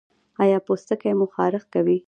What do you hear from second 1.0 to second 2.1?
مو خارښ کوي؟